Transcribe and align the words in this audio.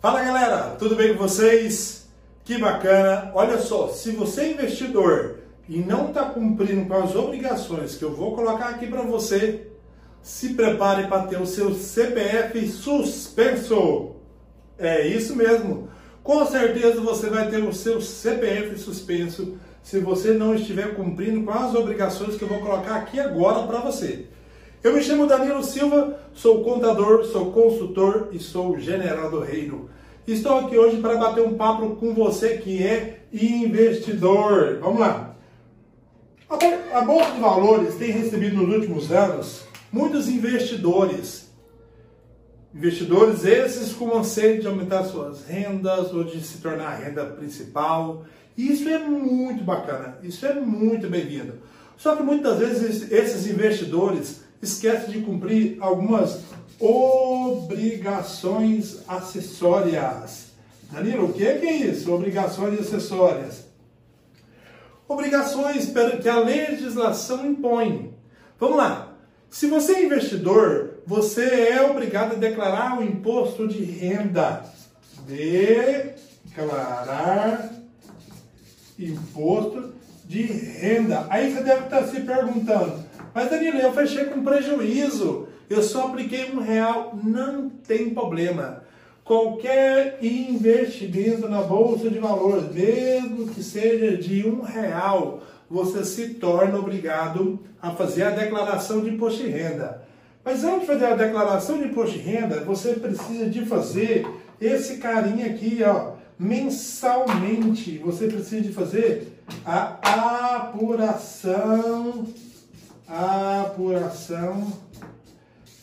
Fala 0.00 0.24
galera, 0.24 0.76
tudo 0.78 0.96
bem 0.96 1.12
com 1.12 1.18
vocês? 1.18 2.08
Que 2.42 2.56
bacana! 2.56 3.30
Olha 3.34 3.58
só, 3.58 3.88
se 3.88 4.12
você 4.12 4.40
é 4.40 4.52
investidor 4.52 5.40
e 5.68 5.80
não 5.80 6.08
está 6.08 6.24
cumprindo 6.24 6.88
com 6.88 6.94
as 6.94 7.14
obrigações 7.14 7.96
que 7.96 8.02
eu 8.02 8.16
vou 8.16 8.34
colocar 8.34 8.70
aqui 8.70 8.86
para 8.86 9.02
você, 9.02 9.66
se 10.22 10.54
prepare 10.54 11.06
para 11.06 11.24
ter 11.24 11.38
o 11.38 11.44
seu 11.44 11.74
CPF 11.74 12.66
suspenso. 12.68 14.16
É 14.78 15.06
isso 15.06 15.36
mesmo. 15.36 15.90
Com 16.22 16.46
certeza 16.46 16.98
você 17.02 17.28
vai 17.28 17.50
ter 17.50 17.62
o 17.62 17.74
seu 17.74 18.00
CPF 18.00 18.78
suspenso 18.78 19.58
se 19.82 19.98
você 19.98 20.32
não 20.32 20.54
estiver 20.54 20.94
cumprindo 20.94 21.44
com 21.44 21.50
as 21.50 21.74
obrigações 21.74 22.36
que 22.36 22.42
eu 22.42 22.48
vou 22.48 22.60
colocar 22.60 22.96
aqui 22.96 23.20
agora 23.20 23.66
para 23.66 23.80
você. 23.80 24.28
Eu 24.82 24.94
me 24.94 25.02
chamo 25.02 25.26
Danilo 25.26 25.62
Silva, 25.62 26.18
sou 26.32 26.64
contador, 26.64 27.22
sou 27.24 27.52
consultor 27.52 28.30
e 28.32 28.38
sou 28.38 28.78
general 28.78 29.30
do 29.30 29.40
reino. 29.40 29.90
Estou 30.26 30.58
aqui 30.58 30.78
hoje 30.78 30.96
para 31.02 31.18
bater 31.18 31.44
um 31.44 31.54
papo 31.54 31.96
com 31.96 32.14
você 32.14 32.56
que 32.56 32.82
é 32.82 33.20
investidor. 33.30 34.78
Vamos 34.80 35.00
lá. 35.00 35.36
A 36.94 37.02
Bolsa 37.02 37.32
de 37.32 37.40
Valores 37.40 37.94
tem 37.96 38.10
recebido 38.10 38.56
nos 38.56 38.74
últimos 38.74 39.12
anos 39.12 39.62
muitos 39.92 40.28
investidores 40.28 41.50
Investidores 42.72 43.44
esses 43.44 43.92
com 43.92 44.16
anseio 44.16 44.60
de 44.60 44.66
aumentar 44.68 45.02
suas 45.02 45.44
rendas 45.44 46.12
ou 46.12 46.22
de 46.22 46.40
se 46.40 46.58
tornar 46.58 46.86
a 46.86 46.94
renda 46.94 47.26
principal. 47.26 48.24
Isso 48.56 48.88
é 48.88 48.96
muito 48.98 49.64
bacana, 49.64 50.18
isso 50.22 50.46
é 50.46 50.54
muito 50.54 51.08
bem-vindo. 51.08 51.54
Só 51.96 52.14
que 52.14 52.22
muitas 52.22 52.58
vezes 52.60 53.10
esses 53.10 53.48
investidores 53.48 54.42
esquecem 54.62 55.10
de 55.10 55.20
cumprir 55.20 55.76
algumas 55.80 56.40
obrigações 56.78 58.98
acessórias. 59.08 60.50
Danilo, 60.90 61.26
o 61.26 61.32
que 61.32 61.44
é 61.44 61.72
isso? 61.72 62.12
Obrigações 62.12 62.80
acessórias. 62.80 63.64
Obrigações 65.06 65.92
que 66.22 66.28
a 66.28 66.40
legislação 66.40 67.46
impõe. 67.46 68.12
Vamos 68.58 68.76
lá. 68.76 69.10
Se 69.50 69.66
você 69.66 69.94
é 69.94 70.04
investidor, 70.04 71.00
você 71.04 71.70
é 71.70 71.82
obrigado 71.82 72.32
a 72.32 72.38
declarar 72.38 72.98
o 72.98 73.02
imposto 73.02 73.66
de 73.66 73.82
renda. 73.82 74.64
Declarar 76.46 76.60
imposto 78.98 79.92
de 80.24 80.42
renda. 80.42 81.26
Aí 81.28 81.52
você 81.52 81.62
deve 81.62 81.84
estar 81.84 82.04
se 82.04 82.20
perguntando, 82.20 83.04
mas 83.34 83.50
Danilo, 83.50 83.78
eu 83.78 83.92
fechei 83.92 84.24
com 84.26 84.42
prejuízo, 84.42 85.48
eu 85.68 85.82
só 85.82 86.06
apliquei 86.06 86.50
um 86.52 86.60
real. 86.60 87.16
Não 87.22 87.68
tem 87.68 88.10
problema. 88.10 88.82
Qualquer 89.24 90.18
investimento 90.20 91.48
na 91.48 91.62
Bolsa 91.62 92.10
de 92.10 92.18
Valores, 92.18 92.72
mesmo 92.74 93.46
que 93.46 93.62
seja 93.62 94.16
de 94.16 94.44
um 94.48 94.62
real, 94.62 95.40
você 95.70 96.04
se 96.04 96.34
torna 96.34 96.78
obrigado 96.78 97.60
a 97.80 97.92
fazer 97.92 98.24
a 98.24 98.30
declaração 98.30 99.00
de 99.00 99.10
imposto 99.10 99.44
de 99.44 99.48
renda. 99.48 100.02
Mas 100.44 100.64
antes 100.64 100.80
de 100.80 100.86
fazer 100.86 101.06
a 101.06 101.14
declaração 101.14 101.78
de 101.78 101.84
imposto 101.84 102.18
de 102.18 102.24
renda, 102.24 102.64
você 102.64 102.94
precisa 102.94 103.46
de 103.46 103.64
fazer 103.66 104.26
esse 104.60 104.96
carinha 104.96 105.46
aqui, 105.46 105.80
ó, 105.84 106.14
mensalmente. 106.36 107.98
Você 107.98 108.26
precisa 108.26 108.62
de 108.62 108.72
fazer 108.72 109.40
a 109.64 110.56
apuração, 110.56 112.26
apuração 113.10 114.72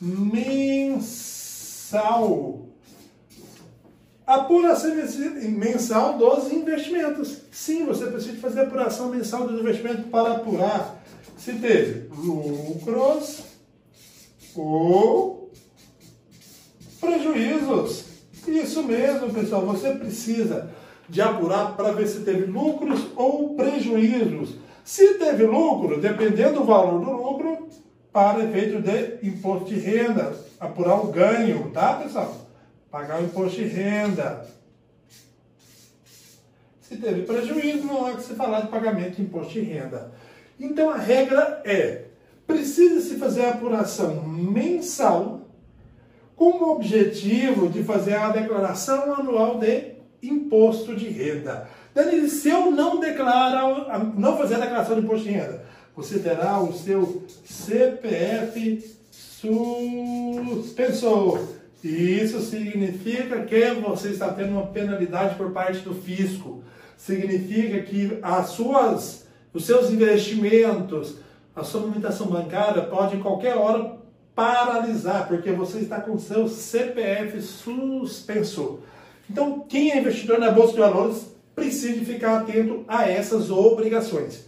mensal 0.00 1.54
Apuração 4.26 4.90
mensal 5.50 6.16
dos 6.16 6.50
investimentos. 6.50 7.42
Sim, 7.52 7.84
você 7.84 8.06
precisa 8.06 8.38
fazer 8.38 8.60
apuração 8.60 9.10
mensal 9.10 9.46
dos 9.46 9.60
investimentos 9.60 10.06
para 10.06 10.36
apurar 10.36 11.04
se 11.36 11.52
teve 11.54 12.08
lucros 12.16 13.42
ou 14.56 15.52
prejuízos. 16.98 18.04
Isso 18.48 18.82
mesmo, 18.82 19.32
pessoal. 19.32 19.66
Você 19.66 19.90
precisa 19.90 20.70
de 21.06 21.20
apurar 21.20 21.76
para 21.76 21.92
ver 21.92 22.06
se 22.06 22.20
teve 22.20 22.46
lucros 22.46 23.00
ou 23.16 23.54
prejuízos. 23.54 24.56
Se 24.84 25.14
teve 25.14 25.44
lucro, 25.44 26.00
dependendo 26.00 26.60
do 26.60 26.64
valor 26.64 27.04
do 27.04 27.10
lucro, 27.10 27.68
para 28.12 28.44
efeito 28.44 28.80
de 28.80 29.26
imposto 29.26 29.70
de 29.70 29.80
renda, 29.80 30.36
apurar 30.60 31.00
o 31.00 31.08
ganho, 31.08 31.70
tá, 31.72 31.94
pessoal? 31.94 32.44
pagar 32.94 33.20
o 33.20 33.24
imposto 33.24 33.56
de 33.56 33.64
renda. 33.64 34.46
Se 36.80 36.96
teve 36.96 37.22
prejuízo, 37.22 37.88
não 37.88 38.06
há 38.06 38.12
que 38.12 38.22
se 38.22 38.34
falar 38.34 38.60
de 38.60 38.68
pagamento 38.68 39.16
de 39.16 39.22
imposto 39.22 39.54
de 39.54 39.62
renda. 39.62 40.12
Então 40.60 40.90
a 40.90 40.96
regra 40.96 41.60
é: 41.64 42.04
precisa-se 42.46 43.16
fazer 43.16 43.46
a 43.46 43.50
apuração 43.50 44.22
mensal 44.22 45.40
com 46.36 46.50
o 46.50 46.70
objetivo 46.70 47.68
de 47.68 47.82
fazer 47.82 48.14
a 48.14 48.28
declaração 48.28 49.12
anual 49.12 49.58
de 49.58 49.94
imposto 50.22 50.94
de 50.94 51.08
renda. 51.08 51.68
Danilo, 51.94 52.28
se 52.28 52.48
eu 52.48 52.70
não 52.70 52.98
declarar, 52.98 53.62
não 54.16 54.36
fazer 54.36 54.56
a 54.56 54.60
declaração 54.60 54.96
de 54.96 55.02
imposto 55.02 55.24
de 55.24 55.30
renda, 55.30 55.64
você 55.96 56.18
terá 56.18 56.60
o 56.60 56.72
seu 56.72 57.24
CPF 57.44 58.82
suspensor 60.30 61.38
isso 61.84 62.40
significa 62.40 63.42
que 63.42 63.74
você 63.74 64.08
está 64.08 64.32
tendo 64.32 64.52
uma 64.52 64.68
penalidade 64.68 65.34
por 65.34 65.52
parte 65.52 65.80
do 65.80 65.94
fisco. 65.94 66.64
Significa 66.96 67.82
que 67.82 68.18
as 68.22 68.48
suas, 68.48 69.26
os 69.52 69.66
seus 69.66 69.90
investimentos, 69.90 71.16
a 71.54 71.62
sua 71.62 71.82
movimentação 71.82 72.28
bancária 72.28 72.82
pode 72.84 73.16
em 73.16 73.20
qualquer 73.20 73.54
hora 73.54 73.98
paralisar, 74.34 75.28
porque 75.28 75.52
você 75.52 75.80
está 75.80 76.00
com 76.00 76.18
seu 76.18 76.48
CPF 76.48 77.42
suspenso. 77.42 78.80
Então, 79.28 79.60
quem 79.68 79.92
é 79.92 79.98
investidor 79.98 80.38
na 80.38 80.50
Bolsa 80.50 80.72
de 80.72 80.80
Valores 80.80 81.33
precisa 81.54 82.04
ficar 82.04 82.40
atento 82.40 82.84
a 82.88 83.08
essas 83.08 83.50
obrigações. 83.50 84.44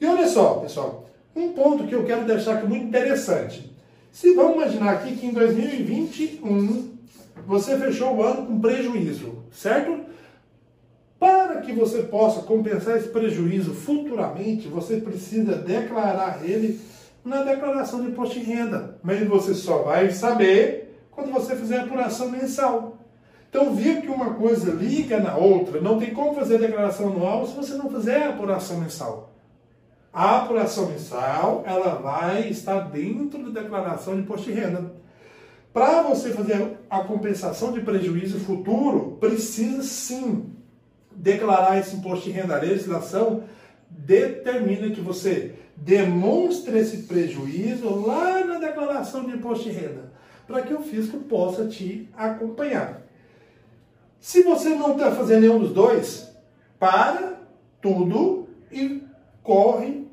E 0.00 0.06
olha 0.06 0.28
só, 0.28 0.54
pessoal, 0.54 1.08
um 1.34 1.52
ponto 1.52 1.86
que 1.86 1.94
eu 1.94 2.04
quero 2.04 2.24
deixar 2.24 2.56
aqui 2.56 2.66
muito 2.66 2.86
interessante. 2.86 3.72
Se 4.10 4.34
vamos 4.34 4.56
imaginar 4.56 4.92
aqui 4.94 5.16
que 5.16 5.26
em 5.26 5.32
2021 5.32 6.96
você 7.46 7.78
fechou 7.78 8.16
o 8.16 8.22
ano 8.22 8.46
com 8.46 8.60
prejuízo, 8.60 9.44
certo? 9.52 10.00
Para 11.18 11.60
que 11.60 11.72
você 11.72 12.02
possa 12.02 12.42
compensar 12.42 12.96
esse 12.96 13.08
prejuízo 13.08 13.72
futuramente, 13.72 14.68
você 14.68 14.98
precisa 14.98 15.56
declarar 15.56 16.40
ele 16.44 16.80
na 17.24 17.42
declaração 17.42 18.02
de 18.02 18.08
imposto 18.08 18.38
de 18.38 18.44
renda. 18.44 18.98
Mas 19.02 19.26
você 19.26 19.54
só 19.54 19.82
vai 19.82 20.10
saber 20.10 21.06
quando 21.10 21.32
você 21.32 21.56
fizer 21.56 21.78
a 21.78 21.84
apuração 21.84 22.30
mensal. 22.30 22.98
Então, 23.56 23.74
viu 23.74 24.02
que 24.02 24.08
uma 24.08 24.34
coisa 24.34 24.70
liga 24.70 25.18
na 25.18 25.34
outra. 25.34 25.80
Não 25.80 25.98
tem 25.98 26.12
como 26.12 26.34
fazer 26.34 26.58
declaração 26.58 27.08
anual 27.08 27.46
se 27.46 27.56
você 27.56 27.72
não 27.72 27.88
fizer 27.88 28.24
a 28.24 28.28
apuração 28.28 28.78
mensal. 28.78 29.32
A 30.12 30.42
apuração 30.42 30.90
mensal, 30.90 31.64
ela 31.66 31.94
vai 31.94 32.50
estar 32.50 32.80
dentro 32.80 33.50
da 33.50 33.62
declaração 33.62 34.14
de 34.14 34.20
imposto 34.20 34.52
de 34.52 34.60
renda. 34.60 34.92
Para 35.72 36.02
você 36.02 36.34
fazer 36.34 36.76
a 36.90 37.00
compensação 37.00 37.72
de 37.72 37.80
prejuízo 37.80 38.38
futuro, 38.40 39.16
precisa 39.18 39.82
sim 39.82 40.52
declarar 41.10 41.78
esse 41.78 41.96
imposto 41.96 42.26
de 42.26 42.32
renda. 42.32 42.56
A 42.56 42.60
legislação 42.60 43.44
determina 43.88 44.90
que 44.90 45.00
você 45.00 45.54
demonstre 45.74 46.78
esse 46.78 47.04
prejuízo 47.04 47.88
lá 48.06 48.44
na 48.44 48.58
declaração 48.58 49.24
de 49.24 49.34
imposto 49.34 49.64
de 49.64 49.70
renda, 49.70 50.12
para 50.46 50.60
que 50.60 50.74
o 50.74 50.82
fisco 50.82 51.20
possa 51.20 51.66
te 51.66 52.06
acompanhar. 52.14 53.05
Se 54.20 54.42
você 54.42 54.68
não 54.70 54.92
está 54.92 55.10
fazendo 55.12 55.42
nenhum 55.42 55.58
dos 55.58 55.72
dois, 55.72 56.32
para 56.78 57.34
tudo 57.80 58.48
e 58.70 59.02
corre 59.42 60.06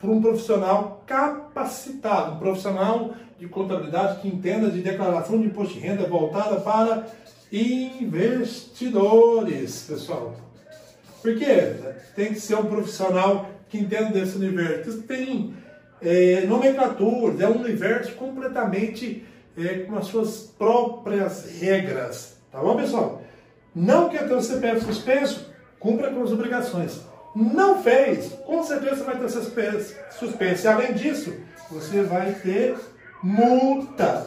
para 0.00 0.10
um 0.10 0.22
profissional 0.22 1.02
capacitado, 1.06 2.36
um 2.36 2.38
profissional 2.38 3.14
de 3.38 3.48
contabilidade 3.48 4.20
que 4.20 4.28
entenda 4.28 4.70
de 4.70 4.80
declaração 4.80 5.40
de 5.40 5.46
imposto 5.46 5.74
de 5.74 5.80
renda 5.80 6.06
voltada 6.06 6.60
para 6.60 7.08
investidores, 7.52 9.86
pessoal. 9.88 10.36
Por 11.22 11.36
quê? 11.36 11.74
Tem 12.14 12.28
que 12.28 12.38
ser 12.40 12.54
um 12.56 12.66
profissional 12.66 13.50
que 13.68 13.78
entenda 13.78 14.10
desse 14.10 14.36
universo. 14.36 15.02
Tem 15.02 15.52
é, 16.00 16.44
é 16.44 16.48
um 16.48 16.54
universo 17.60 18.14
completamente 18.14 19.24
é, 19.56 19.78
com 19.80 19.96
as 19.96 20.06
suas 20.06 20.42
próprias 20.56 21.58
regras. 21.60 22.36
Tá 22.52 22.60
bom, 22.60 22.76
pessoal? 22.76 23.20
Não 23.78 24.08
quer 24.08 24.26
ter 24.26 24.34
o 24.34 24.42
CPF 24.42 24.84
suspenso? 24.84 25.46
Cumpra 25.78 26.10
com 26.10 26.24
as 26.24 26.32
obrigações. 26.32 27.00
Não 27.32 27.80
fez, 27.80 28.32
com 28.44 28.64
certeza 28.64 29.04
vai 29.04 29.16
ter 29.16 29.28
suspense. 29.30 30.66
Além 30.66 30.94
disso, 30.94 31.32
você 31.70 32.02
vai 32.02 32.32
ter 32.32 32.76
multa. 33.22 34.26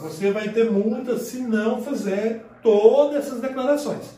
Você 0.00 0.30
vai 0.30 0.48
ter 0.48 0.70
multa 0.70 1.18
se 1.18 1.40
não 1.40 1.82
fizer 1.82 2.42
todas 2.62 3.26
essas 3.26 3.42
declarações. 3.42 4.16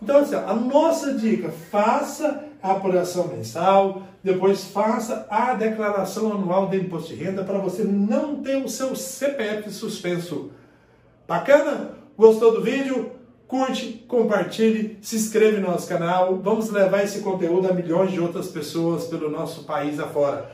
Então, 0.00 0.18
assim, 0.18 0.36
a 0.36 0.54
nossa 0.54 1.14
dica, 1.14 1.50
faça 1.72 2.44
a 2.62 2.72
apuração 2.72 3.26
mensal, 3.26 4.02
depois 4.22 4.66
faça 4.66 5.26
a 5.28 5.54
declaração 5.54 6.30
anual 6.30 6.68
de 6.68 6.76
imposto 6.76 7.08
de 7.08 7.24
renda 7.24 7.42
para 7.42 7.58
você 7.58 7.82
não 7.82 8.36
ter 8.36 8.62
o 8.62 8.68
seu 8.68 8.94
CPF 8.94 9.68
suspenso. 9.72 10.52
Bacana? 11.26 11.90
Gostou 12.16 12.52
do 12.52 12.62
vídeo? 12.62 13.20
Curte, 13.52 14.02
compartilhe, 14.08 14.96
se 15.02 15.14
inscreve 15.14 15.60
no 15.60 15.68
nosso 15.68 15.86
canal. 15.86 16.40
Vamos 16.42 16.70
levar 16.70 17.04
esse 17.04 17.20
conteúdo 17.20 17.68
a 17.68 17.74
milhões 17.74 18.10
de 18.10 18.18
outras 18.18 18.48
pessoas 18.48 19.04
pelo 19.04 19.30
nosso 19.30 19.64
país 19.64 20.00
afora. 20.00 20.50